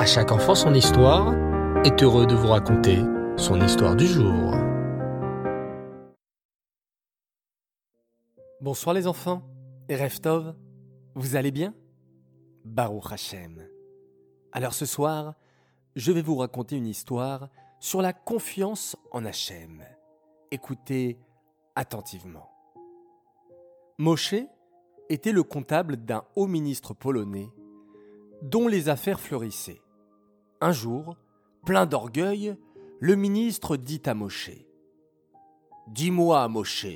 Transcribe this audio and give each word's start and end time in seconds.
À 0.00 0.06
chaque 0.06 0.32
enfant 0.32 0.54
son 0.54 0.72
histoire 0.72 1.34
est 1.84 2.02
heureux 2.02 2.26
de 2.26 2.34
vous 2.34 2.46
raconter 2.46 3.00
son 3.36 3.60
histoire 3.60 3.94
du 3.94 4.06
jour. 4.06 4.54
Bonsoir 8.62 8.94
les 8.94 9.06
enfants 9.06 9.42
Reftov, 9.90 10.56
vous 11.14 11.36
allez 11.36 11.50
bien? 11.50 11.74
Baruch 12.64 13.12
Hashem. 13.12 13.68
Alors 14.52 14.72
ce 14.72 14.86
soir, 14.86 15.34
je 15.96 16.12
vais 16.12 16.22
vous 16.22 16.36
raconter 16.36 16.76
une 16.76 16.86
histoire 16.86 17.50
sur 17.78 18.00
la 18.00 18.14
confiance 18.14 18.96
en 19.12 19.26
Hachem. 19.26 19.84
Écoutez 20.50 21.18
attentivement. 21.76 22.48
Moshe 23.98 24.34
était 25.10 25.32
le 25.32 25.42
comptable 25.42 25.98
d'un 25.98 26.24
haut 26.36 26.46
ministre 26.46 26.94
polonais 26.94 27.50
dont 28.40 28.66
les 28.66 28.88
affaires 28.88 29.20
fleurissaient. 29.20 29.82
Un 30.60 30.72
jour, 30.72 31.16
plein 31.64 31.86
d'orgueil, 31.86 32.56
le 33.00 33.16
ministre 33.16 33.76
dit 33.76 34.02
à 34.04 34.14
Moshe 34.14 34.50
Dis-moi, 35.88 36.46
Moshe, 36.48 36.86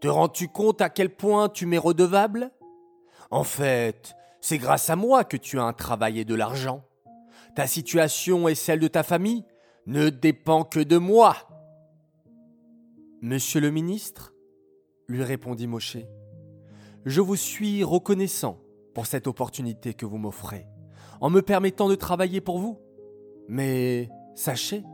te 0.00 0.08
rends-tu 0.08 0.48
compte 0.48 0.82
à 0.82 0.90
quel 0.90 1.14
point 1.14 1.48
tu 1.48 1.64
m'es 1.64 1.78
redevable? 1.78 2.50
En 3.30 3.42
fait, 3.42 4.14
c'est 4.40 4.58
grâce 4.58 4.90
à 4.90 4.96
moi 4.96 5.24
que 5.24 5.36
tu 5.36 5.58
as 5.58 5.64
un 5.64 5.72
travail 5.72 6.20
et 6.20 6.24
de 6.24 6.34
l'argent. 6.34 6.84
Ta 7.54 7.66
situation 7.66 8.48
et 8.48 8.54
celle 8.54 8.80
de 8.80 8.88
ta 8.88 9.02
famille 9.02 9.44
ne 9.86 10.10
dépend 10.10 10.62
que 10.62 10.80
de 10.80 10.98
moi. 10.98 11.36
Monsieur 13.22 13.60
le 13.60 13.70
ministre, 13.70 14.34
lui 15.08 15.24
répondit 15.24 15.66
Moshe, 15.66 15.96
je 17.06 17.20
vous 17.20 17.36
suis 17.36 17.82
reconnaissant 17.82 18.60
pour 18.94 19.06
cette 19.06 19.26
opportunité 19.26 19.94
que 19.94 20.06
vous 20.06 20.18
m'offrez, 20.18 20.66
en 21.20 21.30
me 21.30 21.42
permettant 21.42 21.88
de 21.88 21.94
travailler 21.94 22.40
pour 22.40 22.58
vous. 22.58 22.78
Mais 23.48 24.10
sachez 24.34 24.84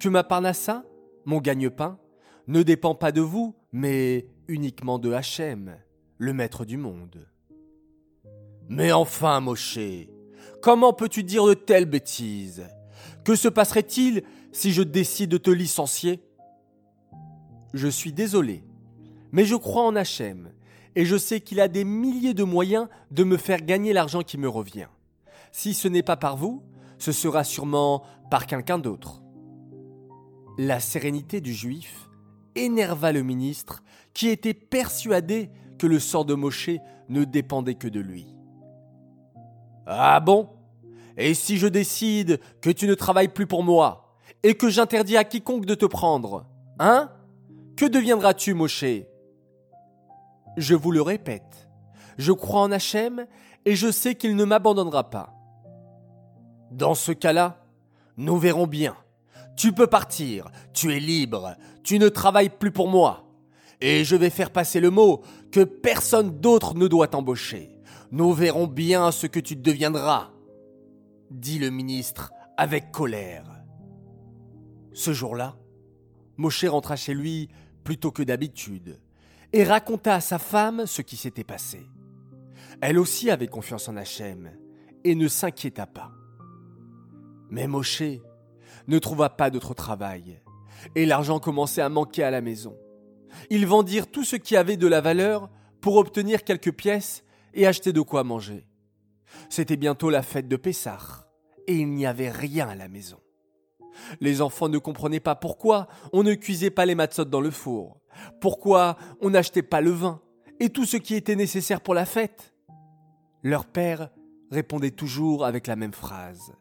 que 0.00 0.08
ma 0.08 0.24
parnassa, 0.24 0.84
mon 1.24 1.40
gagne-pain, 1.40 1.98
ne 2.46 2.62
dépend 2.62 2.94
pas 2.94 3.12
de 3.12 3.20
vous, 3.20 3.54
mais 3.72 4.26
uniquement 4.48 4.98
de 4.98 5.12
Hachem, 5.12 5.76
le 6.18 6.32
maître 6.32 6.64
du 6.64 6.76
monde. 6.76 7.26
Mais 8.68 8.92
enfin, 8.92 9.40
Moshe, 9.40 9.78
comment 10.62 10.92
peux-tu 10.92 11.22
dire 11.22 11.46
de 11.46 11.54
telles 11.54 11.86
bêtises? 11.86 12.66
Que 13.24 13.34
se 13.34 13.48
passerait-il 13.48 14.22
si 14.52 14.72
je 14.72 14.82
décide 14.82 15.30
de 15.30 15.38
te 15.38 15.50
licencier? 15.50 16.22
Je 17.72 17.88
suis 17.88 18.12
désolé, 18.12 18.64
mais 19.32 19.44
je 19.44 19.54
crois 19.54 19.84
en 19.84 19.94
Hachem, 19.94 20.50
et 20.96 21.04
je 21.04 21.16
sais 21.16 21.40
qu'il 21.40 21.60
a 21.60 21.68
des 21.68 21.84
milliers 21.84 22.34
de 22.34 22.42
moyens 22.42 22.88
de 23.10 23.22
me 23.22 23.36
faire 23.36 23.62
gagner 23.62 23.92
l'argent 23.92 24.22
qui 24.22 24.38
me 24.38 24.48
revient. 24.48 24.88
Si 25.52 25.74
ce 25.74 25.88
n'est 25.88 26.02
pas 26.02 26.16
par 26.16 26.36
vous, 26.36 26.62
ce 26.98 27.12
sera 27.12 27.44
sûrement 27.44 28.02
par 28.30 28.46
quelqu'un 28.46 28.78
d'autre. 28.78 29.22
La 30.58 30.80
sérénité 30.80 31.40
du 31.40 31.54
juif 31.54 32.08
énerva 32.54 33.12
le 33.12 33.22
ministre 33.22 33.82
qui 34.12 34.28
était 34.28 34.54
persuadé 34.54 35.50
que 35.78 35.86
le 35.86 35.98
sort 35.98 36.24
de 36.24 36.34
Moshe 36.34 36.70
ne 37.08 37.24
dépendait 37.24 37.74
que 37.74 37.88
de 37.88 38.00
lui. 38.00 38.26
Ah 39.86 40.20
bon? 40.20 40.50
Et 41.16 41.34
si 41.34 41.56
je 41.56 41.66
décide 41.66 42.40
que 42.60 42.70
tu 42.70 42.86
ne 42.86 42.94
travailles 42.94 43.28
plus 43.28 43.46
pour 43.46 43.62
moi 43.62 44.16
et 44.42 44.54
que 44.54 44.68
j'interdis 44.68 45.16
à 45.16 45.24
quiconque 45.24 45.66
de 45.66 45.74
te 45.74 45.86
prendre 45.86 46.46
Hein? 46.78 47.10
Que 47.76 47.84
deviendras-tu, 47.84 48.54
Moshe? 48.54 49.04
Je 50.56 50.74
vous 50.74 50.92
le 50.92 51.02
répète, 51.02 51.68
je 52.16 52.32
crois 52.32 52.62
en 52.62 52.72
Hachem 52.72 53.26
et 53.66 53.76
je 53.76 53.90
sais 53.90 54.14
qu'il 54.14 54.34
ne 54.34 54.44
m'abandonnera 54.44 55.10
pas. 55.10 55.39
Dans 56.70 56.94
ce 56.94 57.12
cas-là, 57.12 57.64
nous 58.16 58.38
verrons 58.38 58.66
bien. 58.66 58.96
Tu 59.56 59.72
peux 59.72 59.86
partir, 59.86 60.50
tu 60.72 60.94
es 60.94 61.00
libre, 61.00 61.56
tu 61.82 61.98
ne 61.98 62.08
travailles 62.08 62.50
plus 62.50 62.70
pour 62.70 62.88
moi. 62.88 63.26
Et 63.80 64.04
je 64.04 64.16
vais 64.16 64.30
faire 64.30 64.50
passer 64.50 64.80
le 64.80 64.90
mot 64.90 65.22
que 65.50 65.64
personne 65.64 66.40
d'autre 66.40 66.74
ne 66.74 66.86
doit 66.86 67.08
t'embaucher. 67.08 67.70
Nous 68.10 68.32
verrons 68.32 68.66
bien 68.66 69.10
ce 69.10 69.26
que 69.26 69.40
tu 69.40 69.56
deviendras, 69.56 70.30
dit 71.30 71.58
le 71.58 71.70
ministre 71.70 72.32
avec 72.56 72.90
colère. 72.90 73.44
Ce 74.92 75.12
jour-là, 75.12 75.56
Moshe 76.36 76.64
rentra 76.64 76.96
chez 76.96 77.14
lui 77.14 77.48
plutôt 77.84 78.10
que 78.10 78.22
d'habitude 78.22 79.00
et 79.52 79.64
raconta 79.64 80.14
à 80.14 80.20
sa 80.20 80.38
femme 80.38 80.86
ce 80.86 81.02
qui 81.02 81.16
s'était 81.16 81.44
passé. 81.44 81.86
Elle 82.80 82.98
aussi 82.98 83.30
avait 83.30 83.48
confiance 83.48 83.88
en 83.88 83.96
Hachem 83.96 84.50
et 85.04 85.14
ne 85.14 85.28
s'inquiéta 85.28 85.86
pas. 85.86 86.12
Mais 87.50 87.66
Moshe 87.66 88.02
ne 88.86 88.98
trouva 88.98 89.28
pas 89.28 89.50
d'autre 89.50 89.74
travail, 89.74 90.40
et 90.94 91.06
l'argent 91.06 91.38
commençait 91.38 91.82
à 91.82 91.88
manquer 91.88 92.22
à 92.22 92.30
la 92.30 92.40
maison. 92.40 92.76
Ils 93.50 93.66
vendirent 93.66 94.10
tout 94.10 94.24
ce 94.24 94.36
qui 94.36 94.56
avait 94.56 94.76
de 94.76 94.86
la 94.86 95.00
valeur 95.00 95.50
pour 95.80 95.96
obtenir 95.96 96.44
quelques 96.44 96.72
pièces 96.72 97.24
et 97.54 97.66
acheter 97.66 97.92
de 97.92 98.00
quoi 98.00 98.24
manger. 98.24 98.66
C'était 99.48 99.76
bientôt 99.76 100.10
la 100.10 100.22
fête 100.22 100.48
de 100.48 100.56
Pessah, 100.56 101.28
et 101.66 101.74
il 101.74 101.90
n'y 101.90 102.06
avait 102.06 102.30
rien 102.30 102.68
à 102.68 102.74
la 102.74 102.88
maison. 102.88 103.18
Les 104.20 104.40
enfants 104.40 104.68
ne 104.68 104.78
comprenaient 104.78 105.20
pas 105.20 105.34
pourquoi 105.34 105.88
on 106.12 106.22
ne 106.22 106.34
cuisait 106.34 106.70
pas 106.70 106.86
les 106.86 106.94
matzot 106.94 107.24
dans 107.24 107.40
le 107.40 107.50
four, 107.50 108.00
pourquoi 108.40 108.96
on 109.20 109.30
n'achetait 109.30 109.62
pas 109.62 109.80
le 109.80 109.90
vin 109.90 110.20
et 110.58 110.70
tout 110.70 110.84
ce 110.84 110.96
qui 110.96 111.14
était 111.14 111.36
nécessaire 111.36 111.80
pour 111.80 111.94
la 111.94 112.06
fête. 112.06 112.54
Leur 113.42 113.64
père 113.64 114.10
répondait 114.50 114.90
toujours 114.90 115.44
avec 115.44 115.66
la 115.66 115.76
même 115.76 115.92
phrase. 115.92 116.52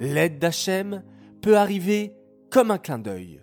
L'aide 0.00 0.38
d'Hachem 0.38 1.04
peut 1.42 1.58
arriver 1.58 2.14
comme 2.50 2.70
un 2.70 2.78
clin 2.78 2.98
d'œil. 2.98 3.42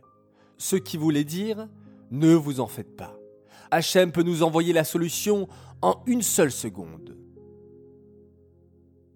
Ce 0.57 0.75
qui 0.75 0.97
voulait 0.97 1.23
dire 1.23 1.69
ne 2.09 2.33
vous 2.33 2.59
en 2.59 2.67
faites 2.67 2.95
pas. 2.95 3.15
Hachem 3.69 4.11
peut 4.11 4.23
nous 4.23 4.43
envoyer 4.43 4.73
la 4.73 4.83
solution 4.83 5.47
en 5.81 6.01
une 6.07 6.23
seule 6.23 6.51
seconde. 6.51 7.15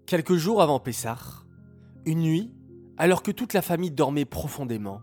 Quelques 0.06 0.36
jours 0.36 0.62
avant 0.62 0.80
Pessah, 0.80 1.18
une 2.06 2.20
nuit, 2.20 2.54
alors 2.98 3.24
que 3.24 3.32
toute 3.32 3.54
la 3.54 3.62
famille 3.62 3.92
dormait 3.92 4.26
profondément, 4.26 5.02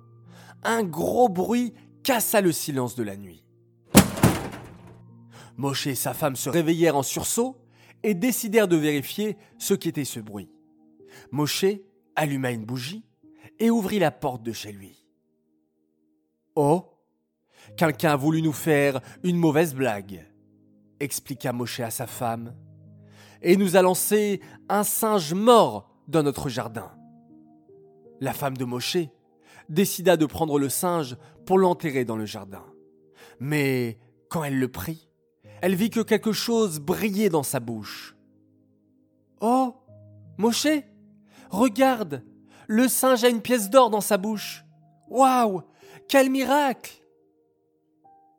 un 0.63 0.85
gros 0.85 1.29
bruit 1.29 1.75
cassa 2.03 2.41
le 2.41 2.53
silence 2.53 2.95
de 2.95 3.03
la 3.03 3.17
nuit. 3.17 3.43
Moshe 5.57 5.89
et 5.89 5.97
sa 5.97 6.15
femme 6.15 6.37
se 6.37 6.51
réveillèrent 6.51 6.97
en 6.97 7.03
sursaut 7.03 7.57
et 8.05 8.15
décidèrent 8.15 8.69
de 8.69 8.77
vérifier 8.77 9.37
ce 9.59 9.75
qu'était 9.75 10.05
ce 10.05 10.21
bruit. 10.21 10.51
Moshe 11.33 11.65
alluma 12.19 12.51
une 12.51 12.65
bougie 12.65 13.05
et 13.61 13.71
ouvrit 13.71 14.01
la 14.01 14.11
porte 14.11 14.43
de 14.43 14.53
chez 14.53 14.73
lui. 14.73 15.07
Oh 16.57 16.85
Quelqu'un 17.77 18.11
a 18.11 18.17
voulu 18.17 18.43
nous 18.43 18.53
faire 18.53 19.01
une 19.23 19.37
mauvaise 19.37 19.75
blague, 19.75 20.27
expliqua 20.99 21.53
Moshe 21.53 21.81
à 21.81 21.91
sa 21.91 22.07
femme, 22.07 22.55
et 23.41 23.57
nous 23.57 23.77
a 23.77 23.83
lancé 23.83 24.41
un 24.69 24.83
singe 24.83 25.33
mort 25.33 25.95
dans 26.09 26.25
notre 26.25 26.49
jardin. 26.49 26.91
La 28.21 28.33
femme 28.33 28.57
de 28.57 28.65
Moshe 28.65 28.97
décida 29.69 30.17
de 30.17 30.27
prendre 30.27 30.59
le 30.59 30.69
singe 30.69 31.17
pour 31.47 31.59
l'enterrer 31.59 32.05
dans 32.05 32.17
le 32.17 32.27
jardin. 32.27 32.65
Mais 33.39 33.99
quand 34.29 34.43
elle 34.43 34.59
le 34.59 34.69
prit, 34.69 35.09
elle 35.61 35.77
vit 35.77 35.91
que 35.91 36.01
quelque 36.01 36.33
chose 36.33 36.81
brillait 36.81 37.29
dans 37.29 37.45
sa 37.45 37.61
bouche. 37.61 38.17
Oh 39.41 39.77
Moshe 40.37 40.67
Regarde 41.51 42.25
Le 42.67 42.89
singe 42.89 43.25
a 43.25 43.29
une 43.29 43.43
pièce 43.43 43.71
d'or 43.71 43.91
dans 43.91 44.01
sa 44.01 44.17
bouche 44.17 44.65
Waouh 45.09 45.63
Quel 46.09 46.31
miracle 46.31 47.03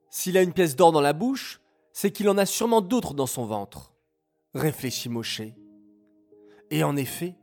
S'il 0.10 0.38
a 0.38 0.42
une 0.42 0.54
pièce 0.54 0.76
d'or 0.76 0.92
dans 0.92 1.02
la 1.02 1.14
bouche, 1.14 1.62
c'est 1.94 2.12
qu'il 2.12 2.30
en 2.30 2.38
a 2.38 2.46
sûrement 2.46 2.82
d'autres 2.82 3.14
dans 3.14 3.26
son 3.26 3.46
ventre, 3.46 3.94
réfléchit 4.54 5.10
Moshe. 5.10 5.42
Et 6.72 6.84
en 6.84 6.96
effet, 6.96 7.36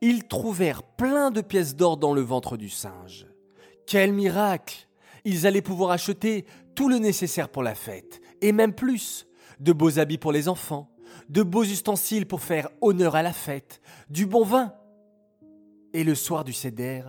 ils 0.00 0.28
trouvèrent 0.28 0.82
plein 0.82 1.30
de 1.30 1.40
pièces 1.40 1.74
d'or 1.74 1.96
dans 1.96 2.12
le 2.12 2.20
ventre 2.20 2.56
du 2.56 2.68
singe. 2.68 3.26
Quel 3.86 4.12
miracle 4.12 4.88
Ils 5.24 5.46
allaient 5.46 5.62
pouvoir 5.62 5.90
acheter 5.90 6.44
tout 6.74 6.88
le 6.88 6.98
nécessaire 6.98 7.48
pour 7.48 7.62
la 7.62 7.74
fête, 7.74 8.20
et 8.42 8.52
même 8.52 8.74
plus, 8.74 9.26
de 9.60 9.72
beaux 9.72 9.98
habits 9.98 10.18
pour 10.18 10.32
les 10.32 10.48
enfants, 10.48 10.90
de 11.28 11.42
beaux 11.42 11.64
ustensiles 11.64 12.26
pour 12.26 12.42
faire 12.42 12.68
honneur 12.80 13.16
à 13.16 13.22
la 13.22 13.32
fête, 13.32 13.80
du 14.10 14.26
bon 14.26 14.44
vin. 14.44 14.74
Et 15.92 16.04
le 16.04 16.14
soir 16.14 16.44
du 16.44 16.52
Seder, 16.52 17.02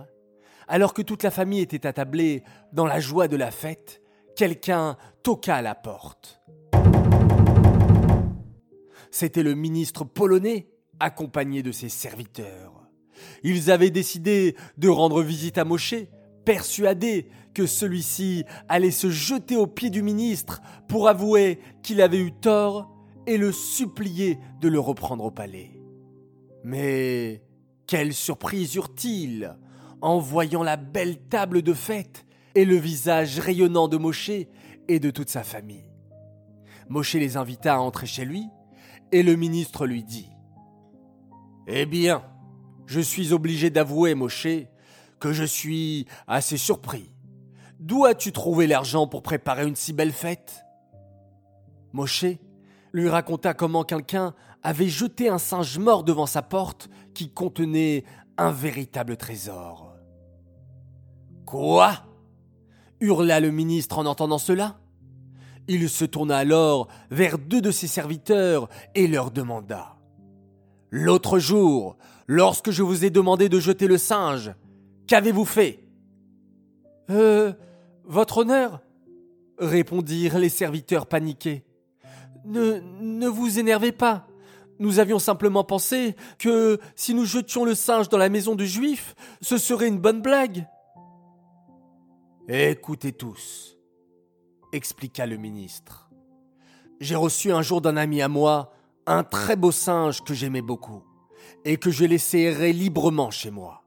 alors 0.66 0.94
que 0.94 1.02
toute 1.02 1.22
la 1.22 1.30
famille 1.30 1.60
était 1.60 1.86
attablée 1.86 2.42
dans 2.72 2.86
la 2.86 3.00
joie 3.00 3.28
de 3.28 3.36
la 3.36 3.50
fête, 3.50 4.02
quelqu'un 4.36 4.96
toqua 5.22 5.56
à 5.56 5.62
la 5.62 5.74
porte. 5.74 6.40
C'était 9.10 9.42
le 9.42 9.54
ministre 9.54 10.04
polonais 10.04 10.68
accompagné 11.00 11.62
de 11.62 11.72
ses 11.72 11.88
serviteurs. 11.88 12.72
Ils 13.42 13.70
avaient 13.70 13.90
décidé 13.90 14.56
de 14.76 14.88
rendre 14.88 15.22
visite 15.22 15.58
à 15.58 15.64
Moshe, 15.64 15.94
persuadés 16.44 17.28
que 17.54 17.66
celui-ci 17.66 18.44
allait 18.68 18.90
se 18.90 19.10
jeter 19.10 19.56
aux 19.56 19.66
pieds 19.66 19.90
du 19.90 20.02
ministre 20.02 20.60
pour 20.88 21.08
avouer 21.08 21.58
qu'il 21.82 22.00
avait 22.00 22.20
eu 22.20 22.32
tort 22.32 22.94
et 23.26 23.36
le 23.36 23.52
supplier 23.52 24.38
de 24.60 24.68
le 24.68 24.78
reprendre 24.78 25.24
au 25.24 25.30
palais. 25.30 25.72
Mais 26.64 27.42
quelle 27.88 28.12
surprise 28.12 28.76
eurent-ils 28.76 29.56
en 30.02 30.18
voyant 30.18 30.62
la 30.62 30.76
belle 30.76 31.18
table 31.18 31.62
de 31.62 31.72
fête 31.72 32.26
et 32.54 32.64
le 32.64 32.76
visage 32.76 33.40
rayonnant 33.40 33.88
de 33.88 33.96
Moshe 33.96 34.30
et 34.88 35.00
de 35.00 35.10
toute 35.10 35.30
sa 35.30 35.42
famille. 35.42 35.90
Moshe 36.88 37.14
les 37.14 37.36
invita 37.36 37.74
à 37.74 37.78
entrer 37.78 38.06
chez 38.06 38.24
lui, 38.24 38.46
et 39.10 39.22
le 39.22 39.36
ministre 39.36 39.86
lui 39.86 40.04
dit 40.04 40.28
Eh 41.66 41.86
bien, 41.86 42.22
je 42.86 43.00
suis 43.00 43.32
obligé 43.32 43.70
d'avouer, 43.70 44.14
Moshe, 44.14 44.46
que 45.18 45.32
je 45.32 45.44
suis 45.44 46.06
assez 46.26 46.58
surpris. 46.58 47.10
D'où 47.80 48.04
as-tu 48.04 48.32
trouvé 48.32 48.66
l'argent 48.66 49.06
pour 49.06 49.22
préparer 49.22 49.66
une 49.66 49.76
si 49.76 49.94
belle 49.94 50.12
fête? 50.12 50.64
Moshe 51.94 52.26
lui 52.92 53.08
raconta 53.08 53.54
comment 53.54 53.84
quelqu'un 53.84 54.34
avait 54.62 54.88
jeté 54.88 55.28
un 55.28 55.38
singe 55.38 55.78
mort 55.78 56.04
devant 56.04 56.26
sa 56.26 56.42
porte 56.42 56.88
qui 57.14 57.30
contenait 57.30 58.04
un 58.36 58.50
véritable 58.50 59.16
trésor. 59.16 59.94
Quoi? 61.46 62.04
hurla 63.00 63.38
le 63.38 63.50
ministre 63.50 63.98
en 63.98 64.06
entendant 64.06 64.38
cela. 64.38 64.80
Il 65.68 65.88
se 65.88 66.04
tourna 66.04 66.38
alors 66.38 66.88
vers 67.10 67.38
deux 67.38 67.60
de 67.60 67.70
ses 67.70 67.86
serviteurs 67.86 68.68
et 68.94 69.06
leur 69.06 69.30
demanda 69.30 69.96
L'autre 70.90 71.38
jour, 71.38 71.96
lorsque 72.26 72.70
je 72.70 72.82
vous 72.82 73.04
ai 73.04 73.10
demandé 73.10 73.48
de 73.48 73.60
jeter 73.60 73.86
le 73.86 73.98
singe, 73.98 74.52
qu'avez-vous 75.06 75.44
fait? 75.44 75.84
Euh. 77.10 77.52
Votre 78.04 78.38
honneur 78.38 78.80
répondirent 79.58 80.38
les 80.38 80.48
serviteurs 80.48 81.04
paniqués. 81.04 81.62
Ne, 82.48 83.28
vous 83.28 83.58
énervez 83.58 83.92
pas. 83.92 84.26
Nous 84.78 85.00
avions 85.00 85.18
simplement 85.18 85.64
pensé 85.64 86.16
que 86.38 86.78
si 86.94 87.14
nous 87.14 87.24
jetions 87.24 87.64
le 87.64 87.74
singe 87.74 88.08
dans 88.08 88.18
la 88.18 88.28
maison 88.28 88.54
du 88.54 88.66
juif, 88.66 89.14
ce 89.42 89.58
serait 89.58 89.88
une 89.88 89.98
bonne 89.98 90.22
blague. 90.22 90.66
Écoutez 92.48 93.12
tous, 93.12 93.76
expliqua 94.72 95.26
le 95.26 95.36
ministre. 95.36 96.10
J'ai 97.00 97.16
reçu 97.16 97.52
un 97.52 97.62
jour 97.62 97.80
d'un 97.80 97.96
ami 97.96 98.22
à 98.22 98.28
moi 98.28 98.72
un 99.06 99.24
très 99.24 99.56
beau 99.56 99.72
singe 99.72 100.22
que 100.22 100.34
j'aimais 100.34 100.62
beaucoup 100.62 101.02
et 101.64 101.76
que 101.76 101.90
je 101.90 102.04
laissais 102.04 102.40
errer 102.42 102.72
librement 102.72 103.30
chez 103.30 103.50
moi. 103.50 103.84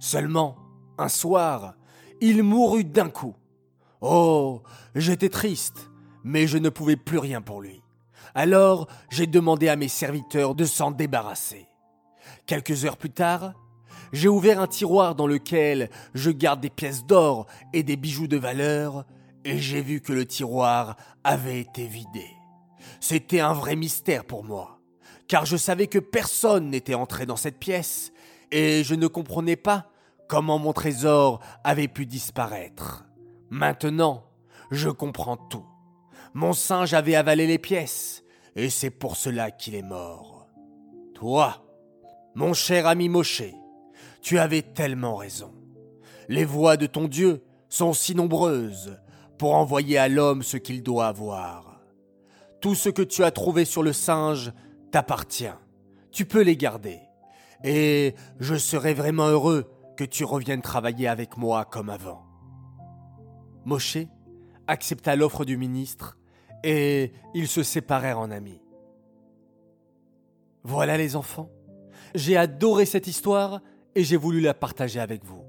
Seulement, 0.00 0.56
un 0.98 1.08
soir, 1.08 1.76
il 2.20 2.42
mourut 2.42 2.84
d'un 2.84 3.08
coup. 3.08 3.34
Oh, 4.00 4.62
j'étais 4.94 5.28
triste, 5.28 5.90
mais 6.24 6.46
je 6.46 6.58
ne 6.58 6.68
pouvais 6.68 6.96
plus 6.96 7.18
rien 7.18 7.40
pour 7.40 7.62
lui. 7.62 7.83
Alors, 8.34 8.88
j'ai 9.10 9.26
demandé 9.26 9.68
à 9.68 9.76
mes 9.76 9.88
serviteurs 9.88 10.54
de 10.54 10.64
s'en 10.64 10.90
débarrasser. 10.90 11.68
Quelques 12.46 12.84
heures 12.84 12.96
plus 12.96 13.10
tard, 13.10 13.54
j'ai 14.12 14.28
ouvert 14.28 14.60
un 14.60 14.66
tiroir 14.66 15.14
dans 15.14 15.26
lequel 15.26 15.88
je 16.14 16.30
garde 16.30 16.60
des 16.60 16.70
pièces 16.70 17.04
d'or 17.04 17.46
et 17.72 17.82
des 17.82 17.96
bijoux 17.96 18.26
de 18.26 18.36
valeur, 18.36 19.04
et 19.44 19.58
j'ai 19.58 19.82
vu 19.82 20.00
que 20.00 20.12
le 20.12 20.26
tiroir 20.26 20.96
avait 21.22 21.60
été 21.60 21.86
vidé. 21.86 22.26
C'était 23.00 23.40
un 23.40 23.52
vrai 23.52 23.76
mystère 23.76 24.24
pour 24.24 24.42
moi, 24.42 24.80
car 25.28 25.46
je 25.46 25.56
savais 25.56 25.86
que 25.86 25.98
personne 25.98 26.70
n'était 26.70 26.94
entré 26.94 27.26
dans 27.26 27.36
cette 27.36 27.58
pièce, 27.58 28.12
et 28.50 28.82
je 28.82 28.94
ne 28.94 29.06
comprenais 29.06 29.56
pas 29.56 29.90
comment 30.28 30.58
mon 30.58 30.72
trésor 30.72 31.40
avait 31.62 31.88
pu 31.88 32.04
disparaître. 32.06 33.04
Maintenant, 33.50 34.24
je 34.70 34.90
comprends 34.90 35.36
tout. 35.36 35.66
Mon 36.34 36.52
singe 36.52 36.94
avait 36.94 37.14
avalé 37.14 37.46
les 37.46 37.58
pièces, 37.58 38.23
et 38.56 38.70
c'est 38.70 38.90
pour 38.90 39.16
cela 39.16 39.50
qu'il 39.50 39.74
est 39.74 39.82
mort. 39.82 40.48
Toi, 41.14 41.64
mon 42.34 42.52
cher 42.52 42.86
ami 42.86 43.08
Moshe, 43.08 43.42
tu 44.22 44.38
avais 44.38 44.62
tellement 44.62 45.16
raison. 45.16 45.52
Les 46.28 46.44
voies 46.44 46.76
de 46.76 46.86
ton 46.86 47.08
Dieu 47.08 47.42
sont 47.68 47.92
si 47.92 48.14
nombreuses 48.14 48.98
pour 49.38 49.54
envoyer 49.54 49.98
à 49.98 50.08
l'homme 50.08 50.42
ce 50.42 50.56
qu'il 50.56 50.82
doit 50.82 51.06
avoir. 51.06 51.80
Tout 52.60 52.74
ce 52.74 52.88
que 52.88 53.02
tu 53.02 53.24
as 53.24 53.30
trouvé 53.30 53.64
sur 53.64 53.82
le 53.82 53.92
singe 53.92 54.52
t'appartient. 54.90 55.54
Tu 56.12 56.24
peux 56.24 56.42
les 56.42 56.56
garder. 56.56 57.00
Et 57.62 58.14
je 58.38 58.54
serai 58.54 58.94
vraiment 58.94 59.26
heureux 59.26 59.70
que 59.96 60.04
tu 60.04 60.24
reviennes 60.24 60.62
travailler 60.62 61.08
avec 61.08 61.36
moi 61.36 61.64
comme 61.64 61.90
avant. 61.90 62.24
Moshe 63.64 63.98
accepta 64.66 65.16
l'offre 65.16 65.44
du 65.44 65.56
ministre 65.56 66.16
et 66.64 67.12
ils 67.34 67.46
se 67.46 67.62
séparèrent 67.62 68.18
en 68.18 68.30
amis. 68.30 68.60
Voilà 70.64 70.96
les 70.96 71.14
enfants, 71.14 71.50
j'ai 72.14 72.36
adoré 72.36 72.86
cette 72.86 73.06
histoire 73.06 73.60
et 73.94 74.02
j'ai 74.02 74.16
voulu 74.16 74.40
la 74.40 74.54
partager 74.54 74.98
avec 74.98 75.24
vous, 75.24 75.44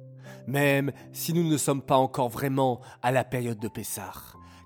même 0.45 0.91
si 1.13 1.33
nous 1.33 1.49
ne 1.49 1.57
sommes 1.57 1.81
pas 1.81 1.95
encore 1.95 2.29
vraiment 2.29 2.81
à 3.01 3.11
la 3.11 3.23
période 3.23 3.59
de 3.59 3.69
Pessah, 3.69 4.11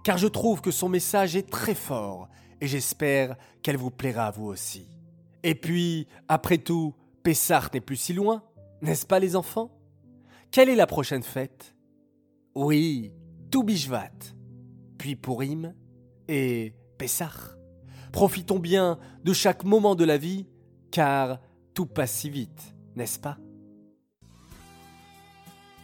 car 0.04 0.18
je 0.18 0.28
trouve 0.28 0.62
que 0.62 0.72
son 0.72 0.90
message 0.90 1.36
est 1.36 1.50
très 1.50 1.76
fort 1.76 2.28
et 2.60 2.68
j'espère 2.68 3.38
qu'elle 3.62 3.78
vous 3.78 3.92
plaira 3.92 4.26
à 4.26 4.32
vous 4.32 4.48
aussi. 4.48 4.90
Et 5.44 5.54
puis, 5.56 6.08
après 6.28 6.58
tout, 6.58 6.96
Pessah 7.22 7.70
n'est 7.74 7.80
plus 7.80 7.96
si 7.96 8.14
loin, 8.14 8.44
n'est-ce 8.82 9.06
pas 9.06 9.20
les 9.20 9.36
enfants? 9.36 9.72
Quelle 10.52 10.70
est 10.70 10.76
la 10.76 10.88
prochaine 10.88 11.24
fête? 11.24 11.76
Oui, 12.56 13.14
Toubishvat, 13.52 14.34
puis 14.98 15.16
Purim 15.16 15.76
et 16.30 16.74
Pessah. 16.98 17.32
Profitons 18.14 18.60
bien 18.60 18.98
de 19.26 19.34
chaque 19.34 19.66
moment 19.66 19.96
de 19.96 20.06
la 20.06 20.18
vie, 20.18 20.46
car 20.92 21.40
tout 21.74 21.86
passe 21.86 22.12
si 22.12 22.30
vite, 22.30 22.76
n'est-ce 22.96 23.20
pas? 23.20 23.38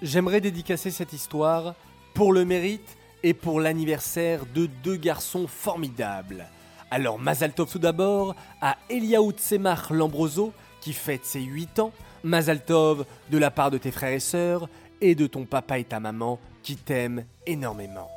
J'aimerais 0.02 0.42
dédicacer 0.42 0.92
cette 0.92 1.14
histoire 1.14 1.76
pour 2.14 2.32
le 2.32 2.46
mérite 2.46 2.98
et 3.24 3.34
pour 3.34 3.60
l'anniversaire 3.60 4.46
de 4.54 4.68
deux 4.84 4.98
garçons 4.98 5.48
formidables. 5.48 6.46
Alors 6.92 7.18
Mazaltov 7.18 7.72
tout 7.72 7.80
d'abord 7.80 8.36
à 8.62 8.78
Eliaout 8.90 9.38
Semach 9.38 9.90
Lambroso 9.90 10.54
qui 10.82 10.94
fête 10.94 11.26
ses 11.26 11.42
8 11.42 11.80
ans, 11.80 11.92
Mazaltov 12.24 13.06
de 13.32 13.38
la 13.38 13.50
part 13.50 13.72
de 13.72 13.80
tes 13.80 13.92
frères 13.92 14.14
et 14.14 14.20
sœurs 14.20 14.70
et 15.02 15.16
de 15.16 15.26
ton 15.26 15.46
papa 15.46 15.80
et 15.80 15.84
ta 15.84 16.00
maman 16.00 16.40
qui 16.62 16.76
t'aiment 16.76 17.26
énormément. 17.48 18.10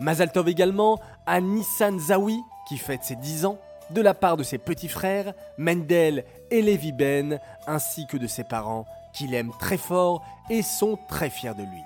Mazaltov 0.00 0.48
également 0.48 0.98
à 1.26 1.40
Nissan 1.40 1.98
Zawi 1.98 2.40
qui 2.66 2.78
fête 2.78 3.04
ses 3.04 3.16
10 3.16 3.44
ans, 3.44 3.58
de 3.90 4.00
la 4.00 4.14
part 4.14 4.36
de 4.36 4.42
ses 4.42 4.58
petits 4.58 4.88
frères 4.88 5.34
Mendel 5.58 6.24
et 6.50 6.62
Levi 6.62 6.92
Ben, 6.92 7.40
ainsi 7.66 8.06
que 8.06 8.16
de 8.16 8.26
ses 8.26 8.44
parents 8.44 8.86
qui 9.12 9.26
l'aiment 9.26 9.52
très 9.58 9.76
fort 9.76 10.24
et 10.48 10.62
sont 10.62 10.98
très 11.08 11.30
fiers 11.30 11.54
de 11.54 11.62
lui. 11.62 11.82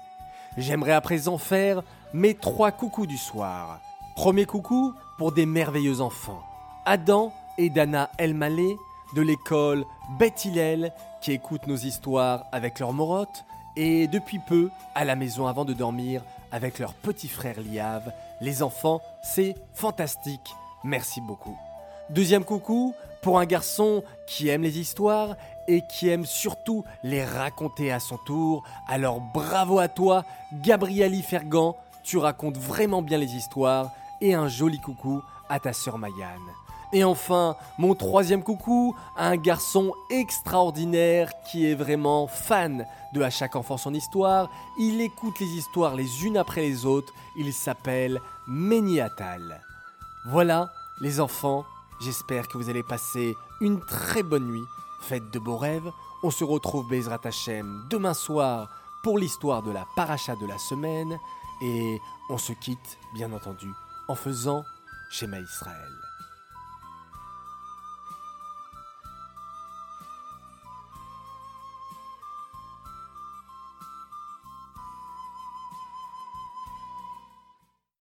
J'aimerais 0.57 0.93
à 0.93 1.01
présent 1.01 1.39
faire 1.39 1.83
mes 2.13 2.35
trois 2.35 2.71
coucous 2.71 3.07
du 3.07 3.17
soir. 3.17 3.81
Premier 4.15 4.45
coucou 4.45 4.95
pour 5.19 5.33
des 5.33 5.47
merveilleux 5.47 6.01
enfants. 6.01 6.43
Adam 6.85 7.33
et 7.59 7.71
Dana 7.71 8.11
Elmaleh 8.19 8.77
de 9.17 9.23
l'école 9.23 9.85
Beth 10.19 10.45
Hillel 10.45 10.93
qui 11.21 11.33
écoutent 11.33 11.67
nos 11.67 11.77
histoires 11.77 12.45
avec 12.53 12.79
leur 12.79 12.93
morotte 12.93 13.45
et 13.77 14.07
depuis 14.07 14.39
peu 14.39 14.71
à 14.95 15.05
la 15.05 15.17
maison 15.17 15.47
avant 15.47 15.65
de 15.65 15.73
dormir 15.73 16.23
avec 16.55 16.79
leur 16.79 16.95
petit 16.95 17.27
frère 17.27 17.57
Liav. 17.61 18.13
Les 18.41 18.63
enfants, 18.63 19.03
c'est 19.25 19.57
fantastique. 19.75 20.55
Merci 20.85 21.21
beaucoup. 21.21 21.59
Deuxième 22.11 22.45
coucou 22.45 22.95
pour 23.23 23.41
un 23.41 23.45
garçon 23.45 24.05
qui 24.29 24.49
aime 24.49 24.63
les 24.63 24.79
histoires 24.79 25.35
et 25.67 25.83
qui 25.91 26.09
aime 26.09 26.25
surtout 26.25 26.85
les 27.03 27.25
raconter 27.25 27.91
à 27.91 27.99
son 27.99 28.19
tour. 28.19 28.63
Alors 28.87 29.21
bravo 29.21 29.81
à 29.81 29.89
toi, 29.89 30.25
Gabrieli 30.63 31.23
Fergan, 31.23 31.77
tu 32.05 32.19
racontes 32.19 32.57
vraiment 32.57 33.03
bien 33.03 33.19
les 33.19 33.35
histoires 33.35 33.91
et 34.21 34.35
un 34.35 34.47
joli 34.47 34.79
coucou 34.79 35.23
à 35.49 35.59
ta 35.59 35.73
sœur 35.73 35.99
Mayan. 35.99 36.39
Et 36.95 37.03
enfin, 37.03 37.57
mon 37.77 37.97
troisième 37.97 38.45
coucou 38.45 38.95
un 39.17 39.37
garçon 39.37 39.93
extraordinaire 40.11 41.33
qui 41.51 41.67
est 41.67 41.75
vraiment 41.75 42.29
fan 42.29 42.87
de 43.13 43.21
À 43.21 43.31
chaque 43.31 43.57
enfant 43.57 43.77
son 43.77 43.93
histoire. 43.93 44.49
Il 44.79 45.01
écoute 45.01 45.41
les 45.41 45.57
histoires 45.57 45.97
les 45.97 46.25
unes 46.25 46.37
après 46.37 46.61
les 46.61 46.87
autres. 46.87 47.13
Il 47.37 47.53
s'appelle 47.53 48.21
Méniatal. 48.47 49.61
Voilà, 50.27 50.73
les 51.01 51.19
enfants, 51.19 51.65
j'espère 52.01 52.47
que 52.47 52.59
vous 52.59 52.71
allez 52.71 52.85
passer 52.85 53.35
une 53.61 53.81
très 53.81 54.23
bonne 54.23 54.47
nuit. 54.47 54.65
Faites 55.01 55.33
de 55.33 55.41
beaux 55.41 55.59
rêves. 55.59 55.91
On 56.23 56.31
se 56.31 56.45
retrouve 56.45 56.89
Bezrat 56.89 57.21
Hashem 57.25 57.87
demain 57.91 58.15
soir 58.15 58.71
pour 59.03 59.19
l'histoire 59.19 59.65
de 59.65 59.73
la 59.73 59.85
paracha 59.97 60.37
de 60.37 60.47
la 60.47 60.59
semaine. 60.59 61.19
Et 61.61 62.01
on 62.31 62.39
se 62.39 62.53
quitte, 62.53 62.99
bien 63.15 63.33
entendu, 63.33 63.73
en 64.07 64.15
faisant 64.15 64.65
Schéma 65.11 65.41
Israël. 65.41 66.14